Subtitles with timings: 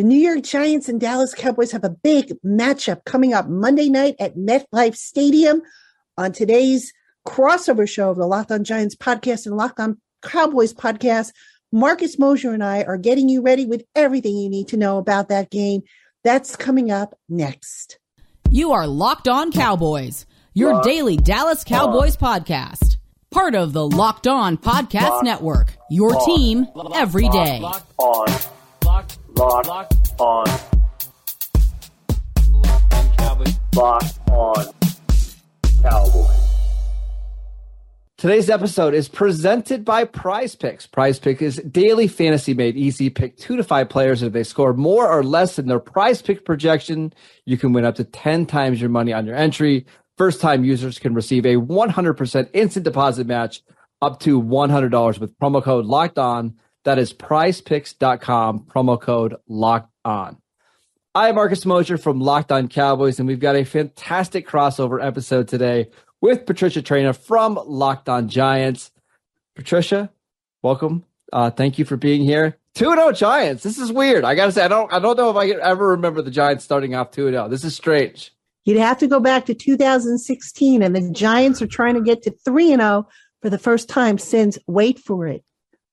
[0.00, 4.16] The New York Giants and Dallas Cowboys have a big matchup coming up Monday night
[4.18, 5.60] at MetLife Stadium.
[6.16, 6.94] On today's
[7.28, 11.32] crossover show of the Locked On Giants podcast and Locked On Cowboys podcast,
[11.70, 15.28] Marcus Mosher and I are getting you ready with everything you need to know about
[15.28, 15.82] that game.
[16.24, 17.98] That's coming up next.
[18.48, 20.24] You are Locked On Cowboys,
[20.54, 22.40] your Locked daily Dallas Cowboys on.
[22.40, 22.96] podcast.
[23.30, 26.24] Part of the Locked On Podcast Locked Network, your on.
[26.24, 27.58] team every day.
[27.60, 28.59] Locked on.
[29.40, 30.44] Locked on.
[32.50, 33.58] Locked on Cowboys.
[33.74, 34.66] Locked on
[35.80, 36.40] Cowboys.
[38.18, 40.92] Today's episode is presented by PrizePicks.
[40.92, 43.08] Prize Pick is daily fantasy made easy.
[43.08, 44.22] Pick two to five players.
[44.22, 47.14] If they score more or less than their Prize Pick projection,
[47.46, 49.86] you can win up to 10 times your money on your entry.
[50.18, 53.62] First time users can receive a 100% instant deposit match
[54.02, 56.56] up to $100 with promo code locked on.
[56.90, 60.38] That is prizepicks.com, promo code locked on.
[61.14, 65.90] I'm Marcus Mosher from Locked On Cowboys, and we've got a fantastic crossover episode today
[66.20, 68.90] with Patricia Traina from Locked On Giants.
[69.54, 70.10] Patricia,
[70.64, 71.04] welcome.
[71.32, 72.58] Uh, thank you for being here.
[72.74, 73.62] 2 0 Giants.
[73.62, 74.24] This is weird.
[74.24, 76.32] I got to say, I don't, I don't know if I can ever remember the
[76.32, 77.46] Giants starting off 2 0.
[77.46, 78.32] This is strange.
[78.64, 82.32] You'd have to go back to 2016, and the Giants are trying to get to
[82.44, 83.06] 3 0
[83.42, 85.44] for the first time since, wait for it.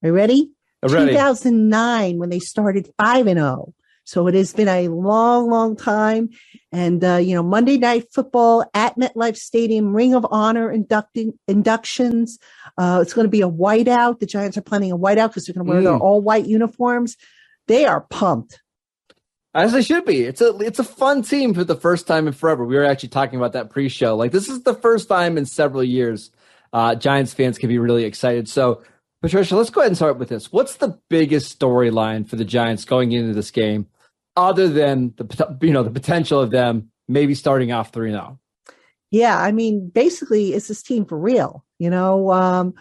[0.01, 0.53] Are you ready?
[0.85, 3.73] 2009 when they started 5 and 0.
[4.03, 6.29] So it has been a long, long time.
[6.71, 12.39] And, uh, you know, Monday Night Football at MetLife Stadium, Ring of Honor inducting, inductions.
[12.77, 14.19] Uh, it's going to be a whiteout.
[14.19, 15.85] The Giants are planning a whiteout because they're going to wear mm.
[15.85, 17.17] their all white uniforms.
[17.67, 18.61] They are pumped.
[19.53, 20.21] As they should be.
[20.21, 22.63] It's a it's a fun team for the first time in forever.
[22.63, 24.15] We were actually talking about that pre-show.
[24.15, 26.31] Like this is the first time in several years
[26.73, 28.47] uh, Giants fans can be really excited.
[28.47, 28.83] So
[29.27, 30.53] Patricia, let's go ahead and start with this.
[30.53, 33.85] What's the biggest storyline for the Giants going into this game,
[34.37, 38.39] other than the you know the potential of them maybe starting off three now?
[39.11, 41.65] Yeah, I mean, basically, is this team for real?
[41.77, 42.73] You know, um,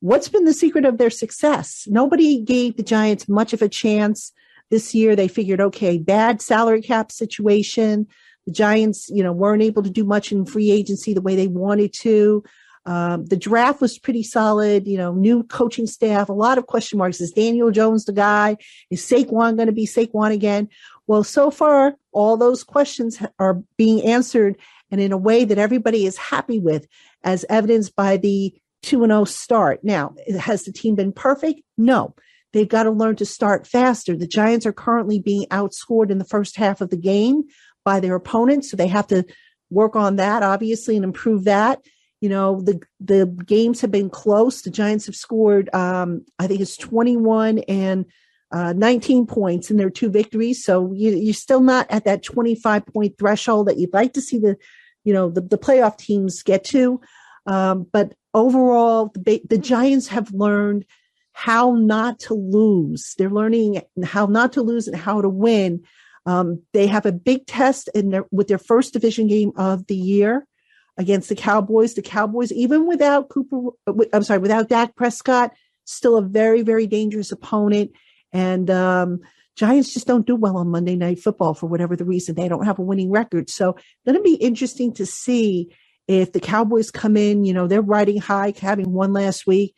[0.00, 1.86] what's been the secret of their success?
[1.86, 4.32] Nobody gave the Giants much of a chance
[4.70, 5.14] this year.
[5.14, 8.06] They figured, okay, bad salary cap situation.
[8.46, 11.48] The Giants, you know, weren't able to do much in free agency the way they
[11.48, 12.42] wanted to.
[12.86, 16.98] Um, the draft was pretty solid, you know, new coaching staff, a lot of question
[16.98, 17.20] marks.
[17.20, 18.56] Is Daniel Jones the guy?
[18.90, 20.68] Is Saquon going to be Saquon again?
[21.06, 24.56] Well, so far, all those questions are being answered
[24.90, 26.86] and in a way that everybody is happy with,
[27.22, 29.80] as evidenced by the 2 0 start.
[29.84, 31.60] Now, has the team been perfect?
[31.76, 32.14] No.
[32.52, 34.16] They've got to learn to start faster.
[34.16, 37.44] The Giants are currently being outscored in the first half of the game
[37.84, 38.70] by their opponents.
[38.70, 39.24] So they have to
[39.70, 41.80] work on that, obviously, and improve that.
[42.20, 44.62] You know, the the games have been close.
[44.62, 48.04] The Giants have scored, um, I think it's 21 and
[48.52, 50.64] uh, 19 points in their two victories.
[50.64, 54.38] So you, you're still not at that 25 point threshold that you'd like to see
[54.38, 54.56] the,
[55.04, 57.00] you know, the, the playoff teams get to.
[57.46, 60.84] Um, but overall, the, the Giants have learned
[61.32, 63.14] how not to lose.
[63.16, 65.84] They're learning how not to lose and how to win.
[66.26, 69.96] Um, they have a big test in their, with their first division game of the
[69.96, 70.46] year
[70.96, 71.94] against the Cowboys.
[71.94, 73.70] The Cowboys, even without Cooper,
[74.12, 75.52] I'm sorry, without Dak Prescott,
[75.84, 77.92] still a very, very dangerous opponent.
[78.32, 79.20] And um,
[79.56, 82.34] Giants just don't do well on Monday Night Football for whatever the reason.
[82.34, 83.50] They don't have a winning record.
[83.50, 85.74] So going to be interesting to see
[86.06, 87.44] if the Cowboys come in.
[87.44, 89.74] You know, they're riding high, having won last week,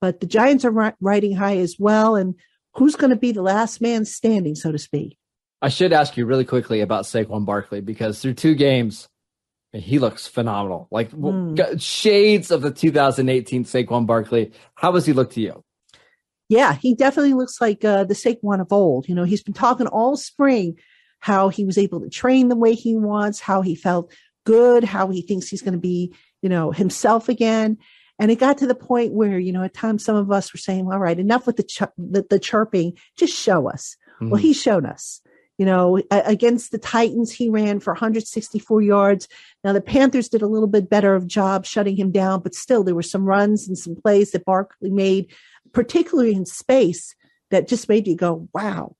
[0.00, 2.16] but the Giants are riding high as well.
[2.16, 2.34] And
[2.74, 5.18] who's going to be the last man standing, so to speak?
[5.62, 9.08] I should ask you really quickly about Saquon Barkley because through two games,
[9.74, 10.88] he looks phenomenal.
[10.90, 11.80] Like mm.
[11.80, 14.52] shades of the 2018 Saquon Barkley.
[14.74, 15.64] How does he look to you?
[16.48, 19.08] Yeah, he definitely looks like uh, the Saquon of old.
[19.08, 20.78] You know, he's been talking all spring
[21.20, 24.12] how he was able to train the way he wants, how he felt
[24.44, 27.78] good, how he thinks he's going to be, you know, himself again.
[28.18, 30.58] And it got to the point where, you know, at times some of us were
[30.58, 33.96] saying, all right, enough with the, ch- the, the, chirping, just show us.
[34.16, 34.30] Mm-hmm.
[34.30, 35.20] Well, he's shown us.
[35.58, 39.28] You know, against the Titans, he ran for 164 yards.
[39.62, 42.82] Now the Panthers did a little bit better of job shutting him down, but still
[42.82, 45.32] there were some runs and some plays that Barkley made,
[45.72, 47.14] particularly in space,
[47.50, 48.96] that just made you go, wow.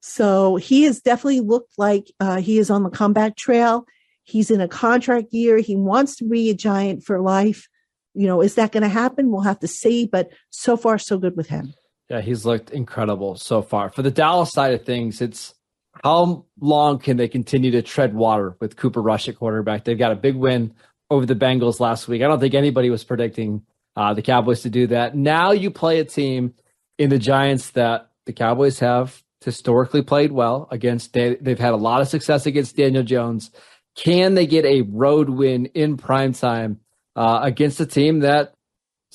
[0.00, 3.86] So he has definitely looked like uh, he is on the comeback trail.
[4.24, 5.56] He's in a contract year.
[5.58, 7.68] He wants to be a giant for life.
[8.12, 9.30] You know, is that going to happen?
[9.30, 10.06] We'll have to see.
[10.06, 11.72] But so far, so good with him.
[12.10, 13.90] Yeah, he's looked incredible so far.
[13.90, 15.54] For the Dallas side of things, it's
[16.02, 19.84] how long can they continue to tread water with Cooper Rush at quarterback?
[19.84, 20.74] They've got a big win
[21.10, 22.22] over the Bengals last week.
[22.22, 23.62] I don't think anybody was predicting
[23.96, 25.16] uh, the Cowboys to do that.
[25.16, 26.54] Now you play a team
[26.98, 31.12] in the Giants that the Cowboys have historically played well against.
[31.12, 33.50] They, they've had a lot of success against Daniel Jones.
[33.94, 36.80] Can they get a road win in prime time
[37.14, 38.54] uh, against a team that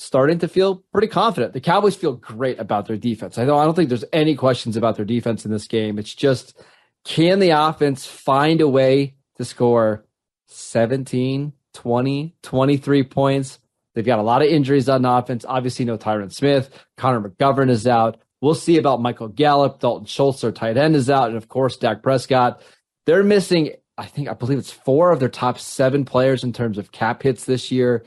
[0.00, 1.52] starting to feel pretty confident?
[1.52, 3.38] The Cowboys feel great about their defense.
[3.38, 5.98] I don't, think there's any questions about their defense in this game.
[5.98, 6.60] It's just
[7.04, 10.04] can the offense find a way to score
[10.48, 13.58] 17, 20, 23 points?
[13.94, 15.44] They've got a lot of injuries on offense.
[15.46, 16.70] Obviously, no Tyron Smith.
[16.96, 18.20] Connor McGovern is out.
[18.40, 19.80] We'll see about Michael Gallup.
[19.80, 21.28] Dalton Schultz, their tight end, is out.
[21.28, 22.62] And of course, Dak Prescott.
[23.06, 26.78] They're missing, I think, I believe it's four of their top seven players in terms
[26.78, 28.04] of cap hits this year.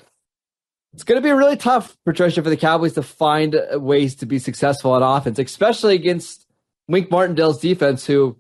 [0.93, 4.37] It's going to be really tough, Patricia, for the Cowboys to find ways to be
[4.37, 6.45] successful on offense, especially against
[6.87, 8.37] Wink Martindale's defense, who,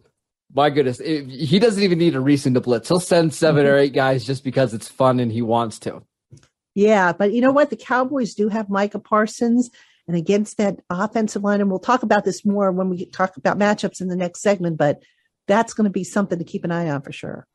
[0.53, 2.89] my goodness, he doesn't even need a reason to blitz.
[2.89, 3.79] He'll send 7 or mm-hmm.
[3.79, 6.03] eight guys just because it's fun and he wants to.
[6.75, 7.71] Yeah, but you know what?
[7.71, 9.71] The Cowboys do have Micah Parsons
[10.07, 11.61] and against that offensive line.
[11.61, 14.77] And we'll talk about this more when we talk about matchups in the next segment,
[14.77, 15.01] but
[15.47, 17.47] that's going to be something to keep an eye on for sure.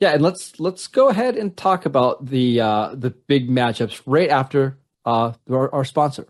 [0.00, 4.30] Yeah, and let's let's go ahead and talk about the uh, the big matchups right
[4.30, 6.26] after uh, our, our sponsor.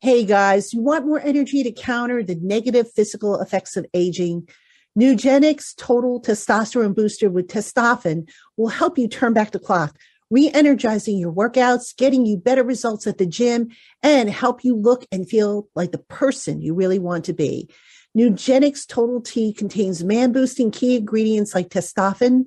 [0.00, 4.48] Hey guys, you want more energy to counter the negative physical effects of aging?
[4.98, 9.96] Nugenix Total Testosterone Booster with Testofen will help you turn back the clock
[10.32, 13.68] re-energizing your workouts, getting you better results at the gym,
[14.02, 17.68] and help you look and feel like the person you really want to be.
[18.16, 22.46] Nugenix Total T contains man boosting key ingredients like testofen.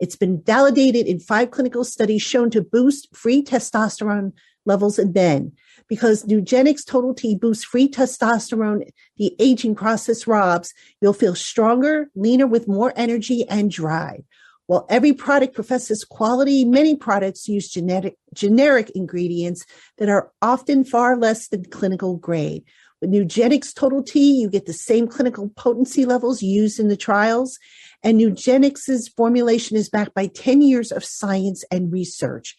[0.00, 4.32] It's been validated in five clinical studies shown to boost free testosterone
[4.66, 5.52] levels in men.
[5.88, 12.46] Because Nugenix Total T boosts free testosterone, the aging process robs, you'll feel stronger, leaner
[12.46, 14.24] with more energy and drive.
[14.66, 19.66] While every product professes quality, many products use genetic, generic ingredients
[19.98, 22.64] that are often far less than clinical grade.
[23.04, 27.58] With Nugenix Total T, you get the same clinical potency levels used in the trials,
[28.02, 32.56] and Nugenix's formulation is backed by 10 years of science and research.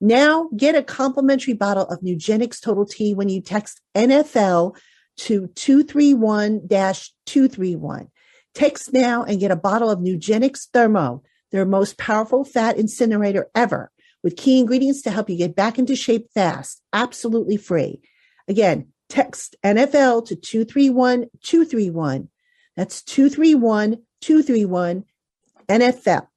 [0.00, 4.76] Now, get a complimentary bottle of Nugenix Total T when you text NFL
[5.16, 8.08] to 231 231.
[8.54, 13.90] Text now and get a bottle of Nugenix Thermo their most powerful fat incinerator ever
[14.22, 18.00] with key ingredients to help you get back into shape fast, absolutely free.
[18.46, 22.28] Again, text NFL to 231 231.
[22.76, 25.04] That's 231 231
[25.68, 26.28] NFL.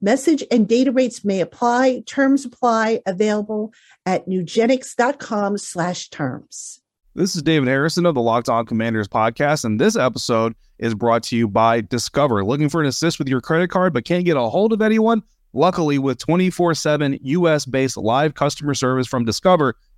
[0.00, 2.02] Message and data rates may apply.
[2.06, 3.00] Terms apply.
[3.06, 3.72] Available
[4.04, 6.80] at nugenix.com slash terms.
[7.14, 11.22] This is David Harrison of the Locked On Commanders podcast, and this episode is brought
[11.24, 12.44] to you by Discover.
[12.44, 15.22] Looking for an assist with your credit card but can't get a hold of anyone?
[15.54, 19.76] Luckily, with 24 7 US based live customer service from Discover,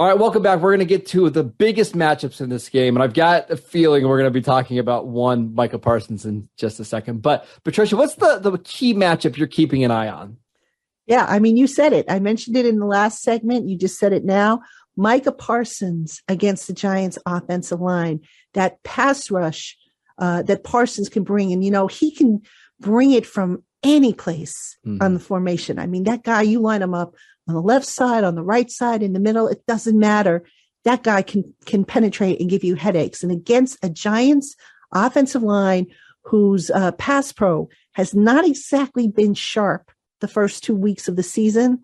[0.00, 0.60] All right, welcome back.
[0.60, 3.56] We're going to get to the biggest matchups in this game, and I've got a
[3.56, 7.20] feeling we're going to be talking about one Micah Parsons in just a second.
[7.20, 10.36] But Patricia, what's the the key matchup you're keeping an eye on?
[11.06, 12.06] Yeah, I mean, you said it.
[12.08, 13.68] I mentioned it in the last segment.
[13.68, 14.60] You just said it now.
[14.96, 18.20] Micah Parsons against the Giants' offensive line.
[18.54, 19.76] That pass rush
[20.18, 22.42] uh, that Parsons can bring, and you know he can
[22.78, 25.02] bring it from any place mm-hmm.
[25.02, 25.80] on the formation.
[25.80, 27.16] I mean, that guy, you line him up
[27.48, 30.44] on the left side, on the right side, in the middle, it doesn't matter.
[30.84, 33.22] That guy can can penetrate and give you headaches.
[33.22, 34.54] And against a Giants
[34.92, 35.86] offensive line
[36.22, 39.90] whose uh, pass pro has not exactly been sharp
[40.20, 41.80] the first two weeks of the season,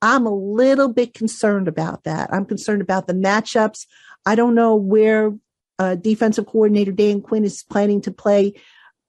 [0.00, 2.32] I'm a little bit concerned about that.
[2.32, 3.86] I'm concerned about the matchups.
[4.24, 5.32] I don't know where
[5.78, 8.54] uh, defensive coordinator Dan Quinn is planning to play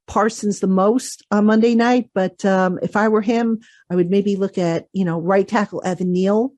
[0.10, 3.60] Parsons the most on Monday night, but um, if I were him,
[3.92, 6.51] I would maybe look at you know right tackle Evan Neal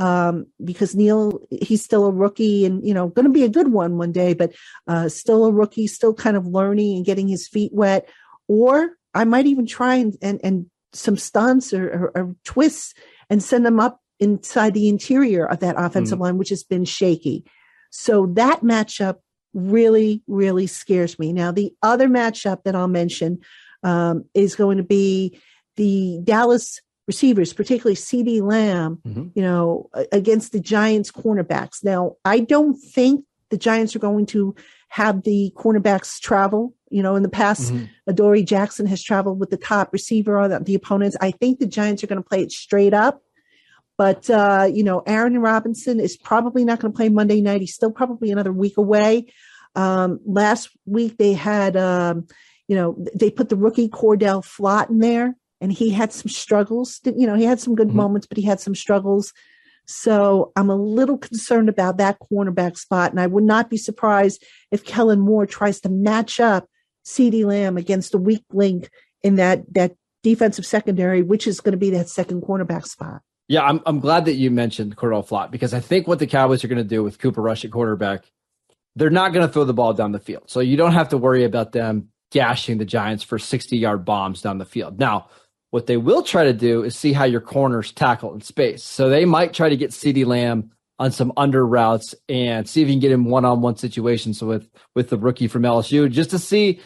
[0.00, 3.72] um, because Neal he's still a rookie and you know going to be a good
[3.72, 4.52] one one day, but
[4.88, 8.08] uh, still a rookie, still kind of learning and getting his feet wet.
[8.48, 12.92] Or I might even try and and, and some stunts or, or, or twists
[13.30, 16.22] and send them up inside the interior of that offensive mm.
[16.22, 17.44] line, which has been shaky.
[17.90, 19.16] So that matchup
[19.56, 21.32] really, really scares me.
[21.32, 23.40] Now, the other matchup that I'll mention
[23.82, 25.40] um, is going to be
[25.76, 29.28] the Dallas receivers, particularly CeeDee Lamb, mm-hmm.
[29.34, 31.82] you know, against the Giants cornerbacks.
[31.82, 34.54] Now, I don't think the Giants are going to
[34.88, 36.74] have the cornerbacks travel.
[36.90, 37.86] You know, in the past, mm-hmm.
[38.06, 41.16] Adoree Jackson has traveled with the top receiver on the, the opponents.
[41.20, 43.22] I think the Giants are going to play it straight up.
[43.98, 47.62] But, uh, you know, Aaron Robinson is probably not going to play Monday night.
[47.62, 49.32] He's still probably another week away.
[49.74, 52.26] Um, last week they had, um,
[52.68, 57.00] you know, they put the rookie Cor'Dale Flott in there and he had some struggles.
[57.04, 57.96] You know, he had some good mm-hmm.
[57.96, 59.32] moments, but he had some struggles.
[59.86, 63.12] So I'm a little concerned about that cornerback spot.
[63.12, 66.68] And I would not be surprised if Kellen Moore tries to match up
[67.06, 68.90] CeeDee Lamb against a weak link
[69.22, 73.22] in that, that defensive secondary, which is going to be that second cornerback spot.
[73.48, 76.64] Yeah, I'm, I'm glad that you mentioned Cor'Dale Flott because I think what the Cowboys
[76.64, 78.24] are going to do with Cooper Rush at quarterback,
[78.96, 80.50] they're not going to throw the ball down the field.
[80.50, 84.42] So you don't have to worry about them gashing the Giants for 60 yard bombs
[84.42, 84.98] down the field.
[84.98, 85.28] Now,
[85.70, 88.82] what they will try to do is see how your corners tackle in space.
[88.82, 92.88] So they might try to get CeeDee Lamb on some under routes and see if
[92.88, 96.30] you can get him one on one situations with with the rookie from LSU just
[96.30, 96.80] to see,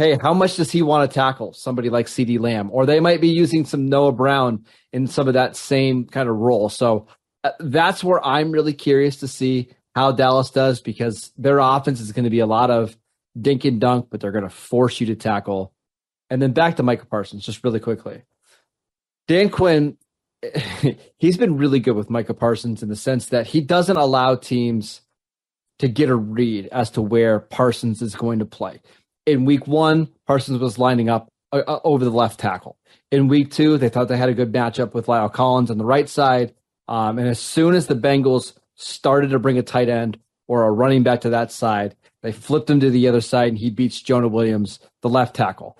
[0.00, 2.70] hey, how much does he want to tackle somebody like CeeDee Lamb?
[2.72, 6.36] Or they might be using some Noah Brown in some of that same kind of
[6.36, 6.70] role.
[6.70, 7.06] So
[7.44, 12.12] uh, that's where I'm really curious to see how Dallas does because their offense is
[12.12, 12.96] going to be a lot of
[13.38, 15.74] dink and dunk, but they're going to force you to tackle
[16.30, 18.22] and then back to Micah Parsons, just really quickly.
[19.26, 19.98] Dan Quinn,
[21.18, 25.02] he's been really good with Micah Parsons in the sense that he doesn't allow teams
[25.80, 28.80] to get a read as to where Parsons is going to play.
[29.26, 32.76] In week one, Parsons was lining up uh, uh over the left tackle.
[33.10, 35.84] In week two, they thought they had a good matchup with La'el Collins on the
[35.84, 36.54] right side.
[36.88, 40.70] Um, and as soon as the Bengals started to bring a tight end or a
[40.70, 44.00] running back to that side, they flipped him to the other side and he beats
[44.00, 45.78] Jonah Williams, the left tackle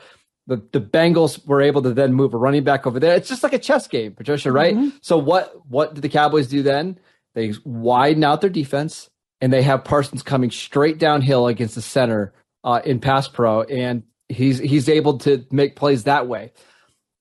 [0.51, 3.15] the, the Bengals were able to then move a running back over there.
[3.15, 4.75] It's just like a chess game, Patricia, right?
[4.75, 4.97] Mm-hmm.
[5.01, 6.99] So what what did the Cowboys do then?
[7.37, 9.09] They widen out their defense
[9.41, 12.33] and they have Parsons coming straight downhill against the center
[12.65, 16.53] uh, in pass pro, and he's he's able to make plays that way.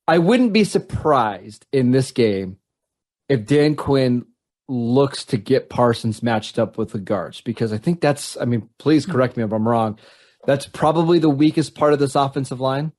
[0.07, 2.57] I wouldn't be surprised in this game
[3.27, 4.25] if Dan Quinn
[4.67, 8.69] looks to get Parsons matched up with the guards because I think that's I mean,
[8.77, 9.99] please correct me if I'm wrong.
[10.45, 12.91] That's probably the weakest part of this offensive line.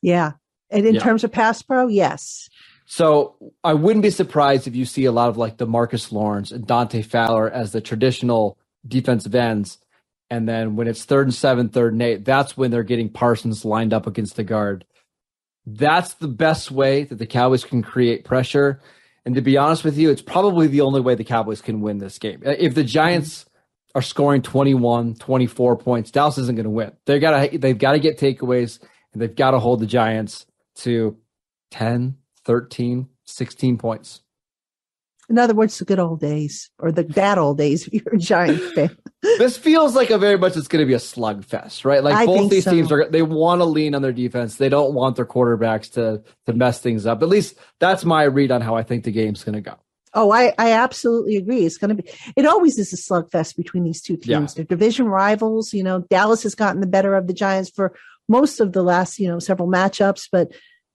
[0.00, 0.32] Yeah.
[0.70, 1.00] And in yeah.
[1.00, 2.48] terms of pass pro, yes.
[2.86, 6.50] So I wouldn't be surprised if you see a lot of like the Marcus Lawrence
[6.50, 9.78] and Dante Fowler as the traditional defensive ends.
[10.32, 13.66] And then when it's third and seven, third and eight, that's when they're getting Parsons
[13.66, 14.86] lined up against the guard.
[15.66, 18.80] That's the best way that the Cowboys can create pressure.
[19.26, 21.98] And to be honest with you, it's probably the only way the Cowboys can win
[21.98, 22.42] this game.
[22.46, 23.44] Uh, if the Giants
[23.94, 26.92] are scoring 21, 24 points, Dallas isn't going to win.
[27.04, 28.80] They got to they've got to get takeaways
[29.12, 30.46] and they've got to hold the Giants
[30.76, 31.18] to
[31.72, 34.22] 10, 13, 16 points.
[35.32, 38.18] In other words, the good old days or the bad old days if you're a
[38.18, 38.96] Giants fan.
[39.22, 42.04] this feels like a very much it's going to be a slugfest, right?
[42.04, 42.70] Like I both these so.
[42.70, 44.56] teams are they want to lean on their defense.
[44.56, 47.22] They don't want their quarterbacks to to mess things up.
[47.22, 49.78] At least that's my read on how I think the game's going to go.
[50.14, 51.64] Oh, I, I absolutely agree.
[51.64, 54.52] It's going to be, it always is a slugfest between these two teams.
[54.52, 54.56] Yeah.
[54.56, 55.72] They're division rivals.
[55.72, 57.94] You know, Dallas has gotten the better of the Giants for
[58.28, 60.52] most of the last, you know, several matchups, but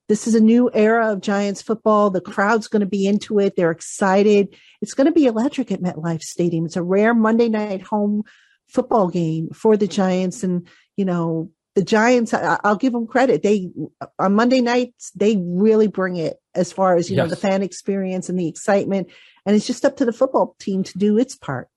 [0.07, 2.09] this is a new era of Giants football.
[2.09, 3.55] The crowd's going to be into it.
[3.55, 4.55] They're excited.
[4.81, 6.65] It's going to be electric at MetLife Stadium.
[6.65, 8.23] It's a rare Monday night home
[8.67, 10.43] football game for the Giants.
[10.43, 13.43] And, you know, the Giants, I, will give them credit.
[13.43, 13.69] They,
[14.17, 17.25] on Monday nights, they really bring it as far as, you yes.
[17.25, 19.09] know, the fan experience and the excitement.
[19.45, 21.67] And it's just up to the football team to do its part.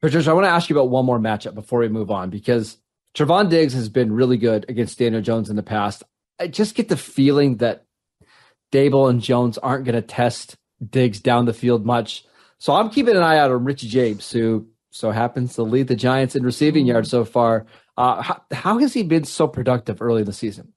[0.00, 2.78] Patricia, I want to ask you about one more matchup before we move on because
[3.14, 6.02] Trevon Diggs has been really good against Daniel Jones in the past.
[6.38, 7.84] I just get the feeling that
[8.72, 12.24] Daboll and Jones aren't going to test Diggs down the field much.
[12.58, 15.96] So I'm keeping an eye out on Richie James, who so happens to lead the
[15.96, 17.66] Giants in receiving yards so far.
[17.96, 20.72] Uh, how, how has he been so productive early in the season?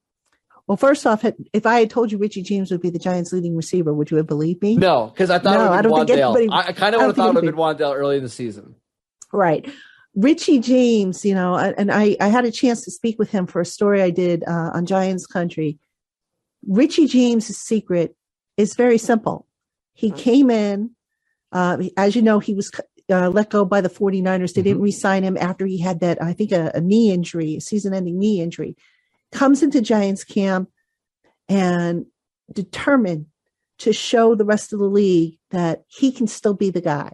[0.68, 1.24] Well, first off,
[1.54, 4.18] if I had told you Richie James would be the Giants' leading receiver, would you
[4.18, 4.76] have believed me?
[4.76, 6.52] No, because I thought no, it would have been Wan'Dale.
[6.52, 8.30] I, I kind of would have thought it would have been Wan'Dale early in the
[8.30, 8.76] season.
[9.32, 9.70] Right.
[10.18, 13.62] Richie James, you know, and I, I had a chance to speak with him for
[13.62, 15.78] a story I did uh, on Giants Country.
[16.66, 18.16] Richie James' secret
[18.58, 19.46] is very simple.
[19.94, 20.90] He came in,
[21.52, 22.72] uh, as you know, he was
[23.12, 24.24] uh, let go by the 49ers.
[24.56, 24.64] They mm-hmm.
[24.64, 28.18] didn't re-sign him after he had that, I think, a, a knee injury, a season-ending
[28.18, 28.76] knee injury.
[29.32, 30.72] Comes into Giants camp
[31.48, 32.08] and
[32.52, 33.28] determined
[33.78, 37.12] to show the rest of the league that he can still be the guy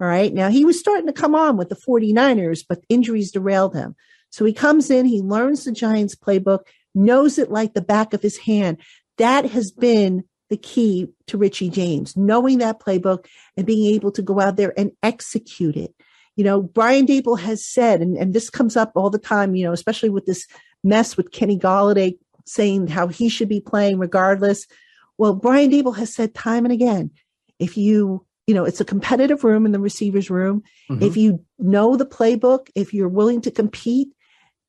[0.00, 0.32] All right.
[0.32, 3.96] Now he was starting to come on with the 49ers, but injuries derailed him.
[4.30, 6.60] So he comes in, he learns the Giants playbook,
[6.94, 8.78] knows it like the back of his hand.
[9.16, 13.26] That has been the key to Richie James, knowing that playbook
[13.56, 15.94] and being able to go out there and execute it.
[16.36, 19.64] You know, Brian Daboll has said, and, and this comes up all the time, you
[19.64, 20.46] know, especially with this
[20.84, 24.66] mess with Kenny Golladay saying how he should be playing regardless.
[25.18, 27.10] Well, Brian Daboll has said time and again,
[27.58, 30.62] if you, you know, it's a competitive room in the receivers room.
[30.90, 31.02] Mm-hmm.
[31.02, 34.08] If you know the playbook, if you're willing to compete,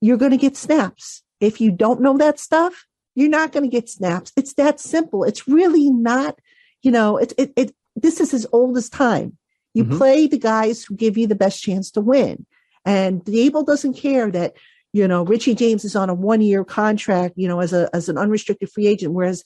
[0.01, 1.23] you're going to get snaps.
[1.39, 4.33] If you don't know that stuff, you're not going to get snaps.
[4.35, 5.23] It's that simple.
[5.23, 6.37] It's really not,
[6.81, 9.37] you know, it, it, it this is as old as time.
[9.73, 9.97] You mm-hmm.
[9.97, 12.45] play the guys who give you the best chance to win.
[12.83, 14.57] And Daboll doesn't care that,
[14.91, 18.09] you know, Richie James is on a one year contract, you know, as a, as
[18.09, 19.45] an unrestricted free agent, whereas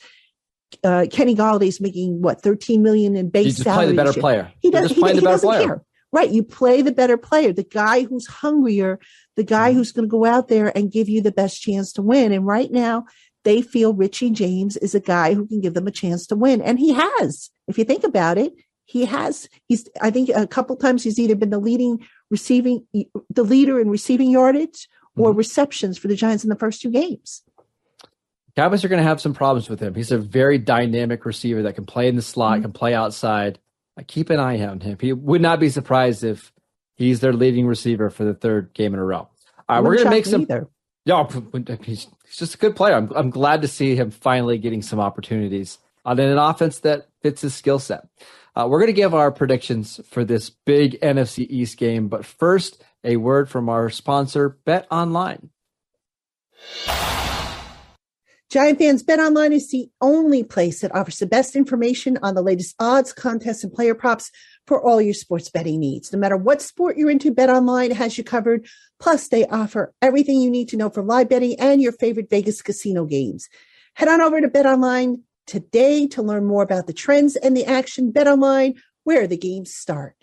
[0.83, 3.85] uh, Kenny Golladay is making what 13 million in base you salary.
[3.85, 4.51] Play the better player.
[4.59, 5.65] He, does, he, he doesn't player.
[5.65, 5.83] care.
[6.11, 6.29] Right.
[6.29, 8.99] You play the better player, the guy who's hungrier,
[9.35, 9.79] the guy mm-hmm.
[9.79, 12.31] who's going to go out there and give you the best chance to win.
[12.31, 13.05] And right now,
[13.43, 16.61] they feel Richie James is a guy who can give them a chance to win.
[16.61, 17.49] And he has.
[17.67, 18.53] If you think about it,
[18.85, 19.49] he has.
[19.67, 22.85] He's, I think a couple times he's either been the leading receiving,
[23.29, 25.37] the leader in receiving yardage or mm-hmm.
[25.37, 27.43] receptions for the Giants in the first two games.
[28.55, 29.95] Cowboys are going to have some problems with him.
[29.95, 32.63] He's a very dynamic receiver that can play in the slot, mm-hmm.
[32.63, 33.59] can play outside.
[33.97, 34.97] I keep an eye on him.
[34.99, 36.51] He would not be surprised if
[36.95, 39.29] he's their leading receiver for the third game in a row.
[39.69, 40.43] All right, we're going to make some.
[40.43, 40.67] Either.
[41.05, 41.27] Yeah,
[41.81, 42.95] he's, he's just a good player.
[42.95, 47.41] I'm, I'm glad to see him finally getting some opportunities on an offense that fits
[47.41, 48.07] his skill set.
[48.55, 52.83] Uh, we're going to give our predictions for this big NFC East game, but first,
[53.03, 55.49] a word from our sponsor, BetOnline.
[58.53, 62.75] Giant fans, BetOnline is the only place that offers the best information on the latest
[62.77, 64.29] odds, contests, and player props
[64.67, 66.13] for all your sports betting needs.
[66.13, 68.67] No matter what sport you're into, BetOnline has you covered.
[68.99, 72.61] Plus, they offer everything you need to know for live betting and your favorite Vegas
[72.61, 73.49] casino games.
[73.95, 78.13] Head on over to BetOnline today to learn more about the trends and the action.
[78.13, 80.22] BetOnline, where the games start.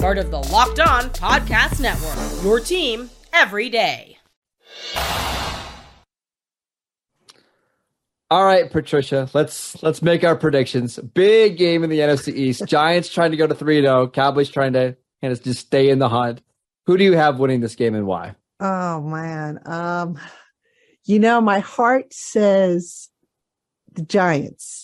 [0.00, 2.42] part of the Locked On Podcast Network.
[2.42, 4.16] Your team every day.
[8.30, 10.98] All right, Patricia, let's let's make our predictions.
[10.98, 12.64] Big game in the NFC East.
[12.64, 16.08] Giants trying to go to 3-0, Cowboys trying to kind of just stay in the
[16.08, 16.40] hunt.
[16.86, 18.36] Who do you have winning this game and why?
[18.58, 19.60] Oh man.
[19.66, 20.18] Um
[21.04, 23.10] you know, my heart says
[23.92, 24.79] the Giants.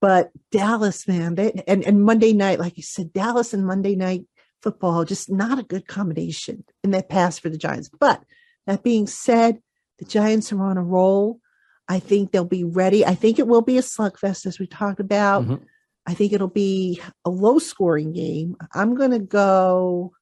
[0.00, 4.24] But Dallas, man, they, and, and Monday night, like you said, Dallas and Monday night
[4.62, 7.90] football, just not a good combination in that pass for the Giants.
[8.00, 8.22] But
[8.66, 9.60] that being said,
[9.98, 11.40] the Giants are on a roll.
[11.88, 13.04] I think they'll be ready.
[13.04, 15.44] I think it will be a slugfest, as we talked about.
[15.44, 15.64] Mm-hmm.
[16.06, 18.56] I think it'll be a low scoring game.
[18.72, 20.12] I'm going to go,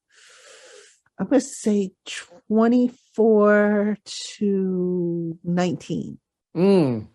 [1.18, 1.92] I'm going to say
[2.48, 6.18] 24 to 19.
[6.56, 7.06] Mm.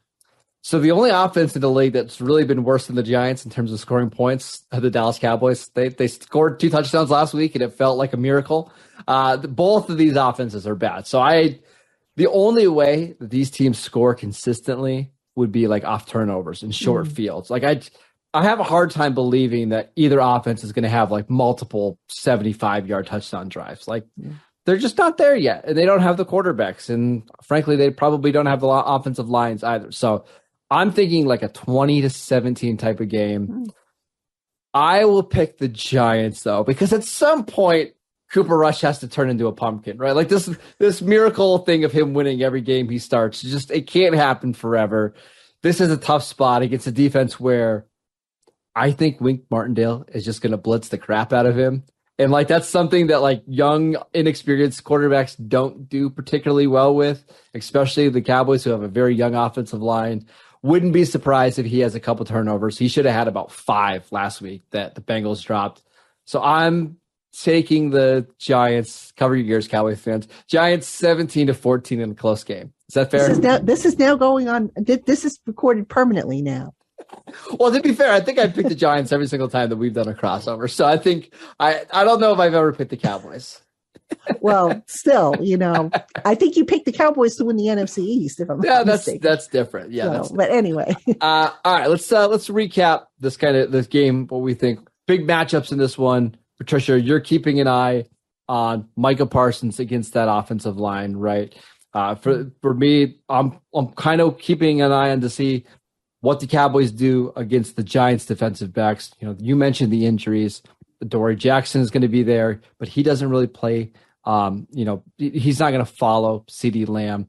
[0.66, 3.52] So the only offense in the league that's really been worse than the Giants in
[3.52, 5.68] terms of scoring points are the Dallas Cowboys.
[5.74, 8.72] They they scored two touchdowns last week and it felt like a miracle.
[9.06, 11.06] Uh, both of these offenses are bad.
[11.06, 11.60] So I,
[12.16, 17.08] the only way that these teams score consistently would be like off turnovers and short
[17.08, 17.12] mm.
[17.12, 17.50] fields.
[17.50, 17.82] Like I,
[18.34, 22.00] I have a hard time believing that either offense is going to have like multiple
[22.08, 23.88] seventy-five yard touchdown drives.
[23.88, 24.06] Like.
[24.20, 27.90] Mm they're just not there yet, and they don't have the quarterbacks, and frankly, they
[27.90, 29.92] probably don't have the offensive lines either.
[29.92, 30.24] So
[30.74, 33.66] I'm thinking like a 20 to 17 type of game.
[34.74, 37.92] I will pick the Giants though, because at some point
[38.32, 40.16] Cooper Rush has to turn into a pumpkin, right?
[40.16, 44.16] Like this this miracle thing of him winning every game he starts, just it can't
[44.16, 45.14] happen forever.
[45.62, 47.86] This is a tough spot against a defense where
[48.76, 51.84] I think Wink Martindale is just going to blitz the crap out of him.
[52.18, 58.10] And like that's something that like young, inexperienced quarterbacks don't do particularly well with, especially
[58.10, 60.28] the Cowboys who have a very young offensive line.
[60.64, 62.78] Wouldn't be surprised if he has a couple turnovers.
[62.78, 65.84] He should have had about five last week that the Bengals dropped.
[66.26, 66.98] So I'm
[67.38, 69.12] taking the Giants.
[69.18, 70.28] Cover your ears, Cowboy fans.
[70.48, 72.74] Giants 17 to 14 in a close game.
[72.88, 73.28] Is that fair?
[73.28, 74.72] This is now, this is now going on.
[74.78, 76.74] This is recorded permanently now.
[77.60, 79.94] well, to be fair, I think I picked the Giants every single time that we've
[79.94, 80.70] done a crossover.
[80.70, 83.63] So I think I I don't know if I've ever picked the Cowboys.
[84.42, 85.90] Well, still, you know,
[86.26, 88.40] I think you picked the Cowboys to win the NFC East.
[88.40, 89.22] If I'm yeah, that's mistaken.
[89.22, 89.92] that's different.
[89.92, 91.90] Yeah, So, that's but anyway, uh, all right.
[91.90, 94.28] Let's uh, let's recap this kind of this game.
[94.28, 96.36] What we think big matchups in this one.
[96.58, 98.06] Patricia, you're keeping an eye
[98.48, 101.54] on Micah Parsons against that offensive line, right?
[101.94, 105.66] Uh, for for me, I'm I'm kind of keeping an eye on to see
[106.22, 109.12] what the Cowboys do against the Giants defensive backs.
[109.20, 110.62] You know, you mentioned the injuries.
[111.10, 113.92] Dory Jackson is going to be there, but he doesn't really play.
[114.26, 117.28] Um, you know, he's not going to follow CeeDee Lamb.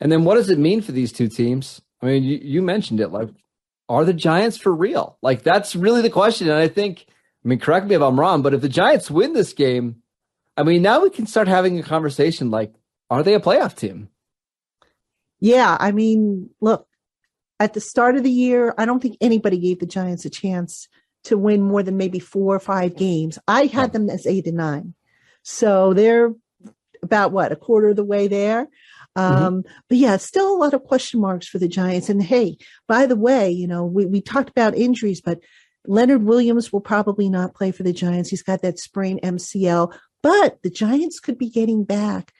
[0.00, 1.80] And then what does it mean for these two teams?
[2.00, 3.08] I mean, you, you mentioned it.
[3.08, 3.30] Like,
[3.88, 5.18] are the Giants for real?
[5.22, 6.48] Like, that's really the question.
[6.48, 7.06] And I think,
[7.44, 10.02] I mean, correct me if I'm wrong, but if the Giants win this game,
[10.56, 12.72] I mean, now we can start having a conversation like,
[13.10, 14.08] are they a playoff team?
[15.40, 16.86] yeah, I mean, look,
[17.60, 20.88] at the start of the year, I don't think anybody gave the Giants a chance
[21.24, 23.38] to win more than maybe four or five games.
[23.46, 24.94] I had them as eight and nine.
[25.42, 26.32] So they're
[27.02, 28.68] about what, a quarter of the way there.
[29.16, 32.08] Um, But yeah, still a lot of question marks for the Giants.
[32.08, 35.40] And hey, by the way, you know, we, we talked about injuries, but
[35.86, 38.30] Leonard Williams will probably not play for the Giants.
[38.30, 42.32] He's got that sprained MCL, but the Giants could be getting back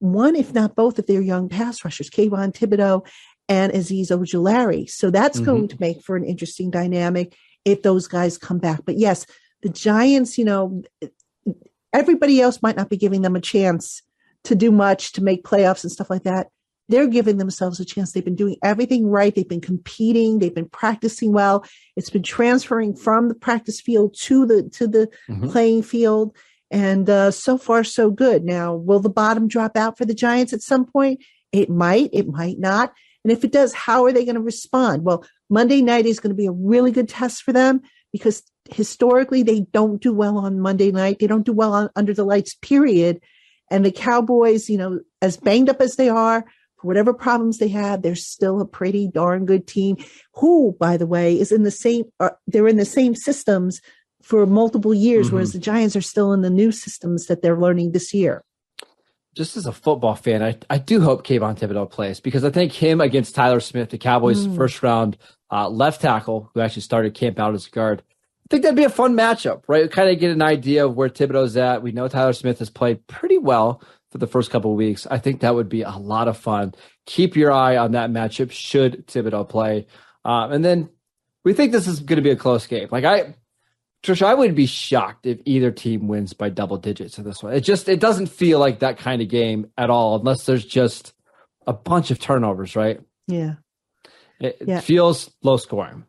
[0.00, 3.06] one, if not both, of their young pass rushers, Kayvon Thibodeaux
[3.48, 4.88] and Azeez Ojulari.
[4.88, 5.44] So that's Mhm.
[5.44, 8.80] going to make for an interesting dynamic if those guys come back.
[8.84, 9.26] But yes,
[9.62, 10.82] the Giants, you know,
[11.92, 14.02] everybody else might not be giving them a chance
[14.44, 16.48] to do much to make playoffs and stuff like that.
[16.90, 18.12] They're giving themselves a chance.
[18.12, 19.34] They've been doing everything right.
[19.34, 20.38] They've been competing.
[20.38, 21.64] They've been practicing well.
[21.96, 25.50] It's been transferring from the practice field to the to the Mhm.
[25.50, 26.36] playing field.
[26.70, 28.44] And uh, so far, so good.
[28.44, 31.20] Now, will the bottom drop out for the Giants at some point?
[31.52, 32.92] It might, it might not.
[33.24, 35.04] And if it does, how are they going to respond?
[35.04, 37.80] Well, Monday night is going to be a really good test for them
[38.12, 41.18] because historically they don't do well on Monday night.
[41.18, 43.20] They don't do well on under the lights, period.
[43.70, 46.44] And the Cowboys, you know, as banged up as they are,
[46.76, 49.96] for whatever problems they have, they're still a pretty darn good team.
[50.34, 53.80] Who, by the way, is in the same, uh, they're in the same systems
[54.22, 55.32] for multiple years, Mhm.
[55.32, 58.44] whereas the Giants are still in the new systems that they're learning this year.
[59.34, 62.72] Just as a football fan, I, I do hope Kayvon Thibodeaux plays because I think
[62.72, 64.56] him against Tyler Smith, the Cowboys' Mm.
[64.56, 65.16] first round
[65.50, 68.84] uh, left tackle, who actually started camp out as a guard, I think that'd be
[68.84, 69.90] a fun matchup, right?
[69.90, 71.82] Kind of get an idea of where Thibodeaux's at.
[71.82, 75.06] We know Tyler Smith has played pretty well for the first couple of weeks.
[75.10, 76.74] I think that would be a lot of fun.
[77.06, 79.86] Keep your eye on that matchup should Thibodeaux play.
[80.24, 80.90] Um, and then
[81.44, 82.88] we think this is going to be a close game.
[82.90, 83.34] Like I,
[84.04, 87.54] Trisha, I would be shocked if either team wins by double digits in this one.
[87.54, 91.14] It just it doesn't feel like that kind of game at all, unless there's just
[91.66, 93.00] a bunch of turnovers, right?
[93.26, 93.54] Yeah.
[94.40, 94.80] It, Yeah.
[94.80, 96.04] feels low scoring.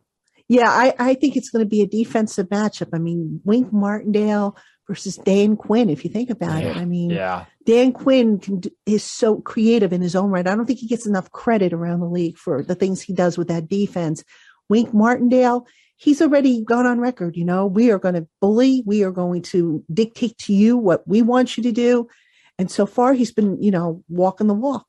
[0.50, 2.90] Yeah, I, I think it's going to be a defensive matchup.
[2.94, 4.56] I mean, Wink Martindale
[4.88, 6.76] versus Dan Quinn, if you think about it.
[6.78, 7.46] I mean, Yeah.
[7.66, 10.46] Dan Quinn do- is so creative in his own right.
[10.46, 13.38] I don't think he gets enough credit around the league for the things he does
[13.40, 14.24] with that defense.
[14.70, 15.66] Wink Martindale,
[15.98, 17.36] he's already gone on record.
[17.36, 18.84] You know, we are going to bully.
[18.86, 22.08] We are going to dictate to you what we want you to do.
[22.58, 24.86] And so far, he's been, you know, walking the walk.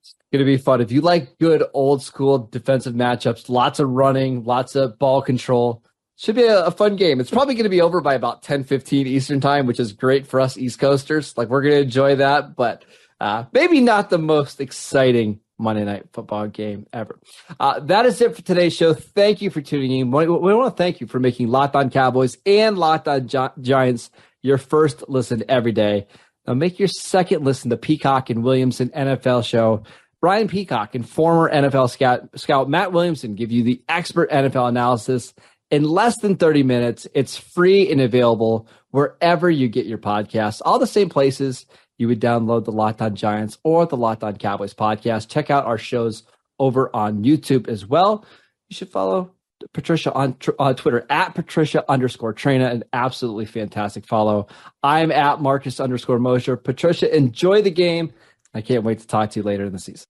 [0.00, 0.80] It's going to be fun.
[0.80, 5.82] If you like good old school defensive matchups, lots of running, lots of ball control,
[6.16, 7.20] should be a, a fun game.
[7.20, 10.26] It's probably going to be over by about 10 15 Eastern time, which is great
[10.26, 11.36] for us East Coasters.
[11.36, 12.84] Like, we're going to enjoy that, but
[13.20, 17.18] uh, maybe not the most exciting Monday night football game ever.
[17.60, 18.92] Uh, that is it for today's show.
[18.94, 20.10] Thank you for tuning in.
[20.10, 24.10] We, want to thank you for making Locked On Cowboys and Locked On Gi- Giants
[24.42, 26.06] your first listen every day.
[26.46, 29.84] Now make your second listen to Peacock and Williamson NFL show.
[30.20, 35.34] Brian Peacock and former NFL scout, scout Matt Williamson give you the expert NFL analysis
[35.70, 37.06] in less than 30 minutes.
[37.14, 41.66] It's free and available wherever you get your podcasts, all the same places
[41.98, 45.28] you would download the Locked On Giants or the Locked On Cowboys podcast.
[45.28, 46.24] Check out our shows
[46.58, 48.24] over on YouTube as well.
[48.68, 49.32] You should follow
[49.72, 54.46] Patricia on tr- uh, Twitter at Patricia underscore Traina, an absolutely fantastic follow.
[54.82, 56.56] I'm at Marcus underscore Mosher.
[56.56, 58.12] Patricia, enjoy the game.
[58.52, 60.06] I can't wait to talk to you later in the season.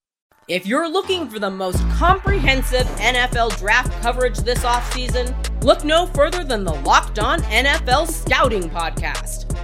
[0.46, 6.44] If you're looking for the most comprehensive NFL draft coverage this offseason, look no further
[6.44, 9.63] than the Locked On NFL Scouting Podcast.